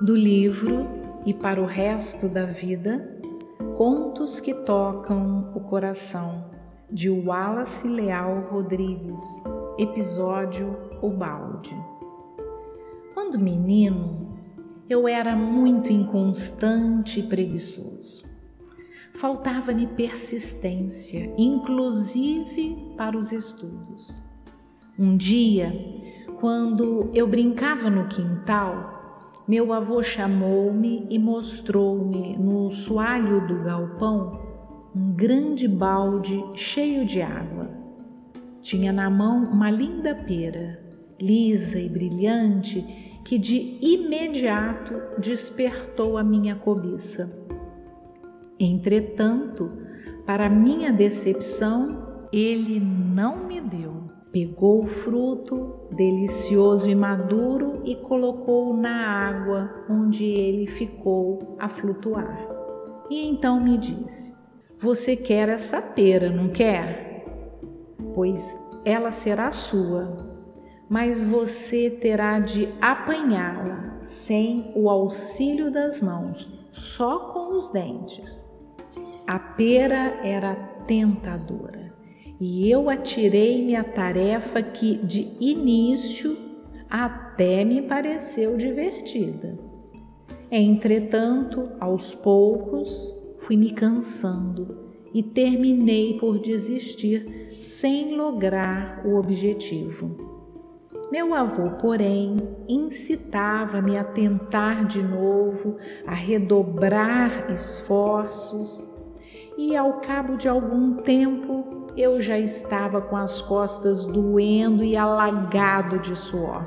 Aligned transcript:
do 0.00 0.14
livro 0.14 0.86
E 1.26 1.34
para 1.34 1.60
o 1.60 1.66
Resto 1.66 2.28
da 2.28 2.46
Vida 2.46 3.18
Contos 3.76 4.40
que 4.40 4.54
Tocam 4.54 5.52
o 5.54 5.60
Coração, 5.60 6.50
de 6.90 7.08
Wallace 7.08 7.86
Leal 7.86 8.48
Rodrigues, 8.50 9.20
episódio 9.78 10.76
O 11.00 11.10
Balde. 11.10 11.74
Quando 13.14 13.38
menino, 13.38 14.36
eu 14.88 15.06
era 15.06 15.36
muito 15.36 15.92
inconstante 15.92 17.20
e 17.20 17.24
preguiçoso. 17.24 18.24
Faltava-me 19.14 19.86
persistência, 19.86 21.32
inclusive 21.38 22.94
para 22.96 23.16
os 23.16 23.30
estudos. 23.30 24.20
Um 24.98 25.16
dia, 25.16 25.72
quando 26.40 27.10
eu 27.14 27.28
brincava 27.28 27.88
no 27.88 28.08
quintal, 28.08 28.97
meu 29.48 29.72
avô 29.72 30.02
chamou-me 30.02 31.06
e 31.08 31.18
mostrou-me 31.18 32.36
no 32.36 32.70
soalho 32.70 33.46
do 33.46 33.62
galpão 33.62 34.46
um 34.94 35.10
grande 35.12 35.66
balde 35.66 36.44
cheio 36.54 37.06
de 37.06 37.22
água. 37.22 37.70
Tinha 38.60 38.92
na 38.92 39.08
mão 39.08 39.44
uma 39.44 39.70
linda 39.70 40.14
pera, 40.14 40.78
lisa 41.18 41.78
e 41.78 41.88
brilhante, 41.88 42.82
que 43.24 43.38
de 43.38 43.78
imediato 43.80 44.94
despertou 45.18 46.18
a 46.18 46.22
minha 46.22 46.54
cobiça. 46.54 47.46
Entretanto, 48.60 49.72
para 50.26 50.50
minha 50.50 50.92
decepção, 50.92 52.26
ele 52.30 52.78
não 52.80 53.46
me 53.46 53.62
deu. 53.62 54.17
Pegou 54.30 54.82
o 54.82 54.86
fruto, 54.86 55.88
delicioso 55.90 56.88
e 56.88 56.94
maduro, 56.94 57.80
e 57.84 57.96
colocou 57.96 58.76
na 58.76 59.06
água, 59.06 59.86
onde 59.88 60.24
ele 60.24 60.66
ficou 60.66 61.56
a 61.58 61.66
flutuar. 61.66 62.46
E 63.08 63.26
então 63.26 63.58
me 63.58 63.78
disse: 63.78 64.34
Você 64.76 65.16
quer 65.16 65.48
essa 65.48 65.80
pera, 65.80 66.30
não 66.30 66.50
quer? 66.50 67.24
Pois 68.14 68.54
ela 68.84 69.10
será 69.10 69.50
sua, 69.50 70.36
mas 70.90 71.24
você 71.24 71.88
terá 71.88 72.38
de 72.38 72.68
apanhá-la 72.82 74.00
sem 74.04 74.72
o 74.76 74.90
auxílio 74.90 75.70
das 75.70 76.02
mãos, 76.02 76.46
só 76.70 77.30
com 77.32 77.56
os 77.56 77.70
dentes. 77.70 78.44
A 79.26 79.38
pera 79.38 80.20
era 80.22 80.54
tentadora 80.86 81.97
e 82.40 82.70
eu 82.70 82.88
atirei-me 82.88 83.74
à 83.74 83.82
tarefa 83.82 84.62
que 84.62 84.96
de 84.98 85.28
início 85.40 86.36
até 86.88 87.64
me 87.64 87.82
pareceu 87.82 88.56
divertida. 88.56 89.58
Entretanto, 90.50 91.68
aos 91.78 92.14
poucos, 92.14 93.14
fui 93.38 93.56
me 93.56 93.70
cansando 93.70 94.88
e 95.12 95.22
terminei 95.22 96.16
por 96.18 96.38
desistir 96.38 97.56
sem 97.60 98.16
lograr 98.16 99.02
o 99.04 99.16
objetivo. 99.16 100.28
Meu 101.10 101.34
avô, 101.34 101.70
porém, 101.80 102.36
incitava-me 102.68 103.96
a 103.96 104.04
tentar 104.04 104.86
de 104.86 105.02
novo, 105.02 105.76
a 106.06 106.14
redobrar 106.14 107.50
esforços, 107.50 108.84
e 109.56 109.74
ao 109.74 109.94
cabo 110.00 110.36
de 110.36 110.48
algum 110.48 110.96
tempo 110.96 111.87
eu 111.98 112.20
já 112.20 112.38
estava 112.38 113.00
com 113.00 113.16
as 113.16 113.40
costas 113.40 114.06
doendo 114.06 114.84
e 114.84 114.96
alagado 114.96 115.98
de 115.98 116.14
suor. 116.14 116.64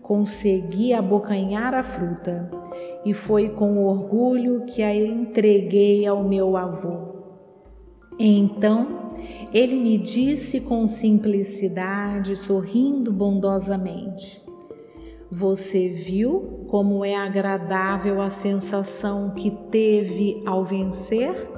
Consegui 0.00 0.94
abocanhar 0.94 1.74
a 1.74 1.82
fruta 1.82 2.50
e 3.04 3.12
foi 3.12 3.50
com 3.50 3.84
orgulho 3.84 4.64
que 4.64 4.82
a 4.82 4.94
entreguei 4.94 6.06
ao 6.06 6.24
meu 6.24 6.56
avô. 6.56 7.16
Então 8.18 9.12
ele 9.52 9.78
me 9.78 9.98
disse 9.98 10.60
com 10.60 10.86
simplicidade, 10.86 12.34
sorrindo 12.34 13.12
bondosamente: 13.12 14.42
Você 15.30 15.88
viu 15.88 16.64
como 16.68 17.04
é 17.04 17.14
agradável 17.14 18.22
a 18.22 18.30
sensação 18.30 19.30
que 19.30 19.50
teve 19.50 20.42
ao 20.46 20.64
vencer? 20.64 21.55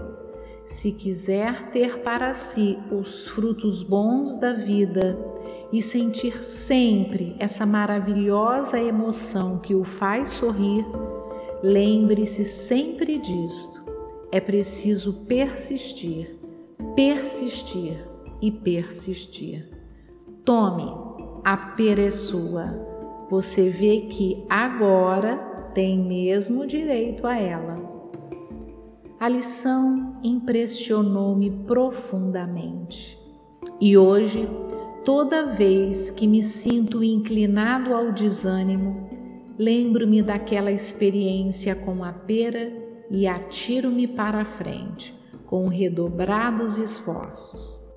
Se 0.68 0.92
quiser 0.92 1.70
ter 1.70 2.00
para 2.00 2.34
si 2.34 2.78
os 2.92 3.26
frutos 3.26 3.82
bons 3.82 4.36
da 4.36 4.52
vida 4.52 5.18
e 5.72 5.80
sentir 5.80 6.44
sempre 6.44 7.34
essa 7.38 7.64
maravilhosa 7.64 8.78
emoção 8.78 9.58
que 9.60 9.74
o 9.74 9.82
faz 9.82 10.28
sorrir, 10.28 10.84
lembre-se 11.62 12.44
sempre 12.44 13.16
disto. 13.16 13.82
É 14.30 14.40
preciso 14.40 15.24
persistir, 15.24 16.38
persistir 16.94 18.06
e 18.42 18.52
persistir. 18.52 19.70
Tome, 20.44 20.84
a 21.46 21.56
pera 21.56 22.02
é 22.02 22.10
sua. 22.10 22.74
Você 23.30 23.70
vê 23.70 24.02
que 24.02 24.44
agora 24.50 25.38
tem 25.72 25.98
mesmo 25.98 26.66
direito 26.66 27.26
a 27.26 27.38
ela. 27.38 27.87
A 29.20 29.28
lição 29.28 30.20
impressionou-me 30.22 31.50
profundamente. 31.66 33.18
E 33.80 33.98
hoje, 33.98 34.48
toda 35.04 35.44
vez 35.44 36.08
que 36.08 36.24
me 36.24 36.40
sinto 36.40 37.02
inclinado 37.02 37.92
ao 37.92 38.12
desânimo, 38.12 39.10
lembro-me 39.58 40.22
daquela 40.22 40.70
experiência 40.70 41.74
com 41.74 42.04
a 42.04 42.12
pera 42.12 42.72
e 43.10 43.26
atiro-me 43.26 44.06
para 44.06 44.42
a 44.42 44.44
frente, 44.44 45.12
com 45.46 45.66
redobrados 45.66 46.78
esforços. 46.78 47.87